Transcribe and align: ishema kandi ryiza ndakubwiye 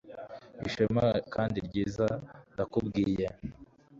ishema 0.67 1.05
kandi 1.33 1.57
ryiza 1.67 2.07
ndakubwiye 2.53 3.27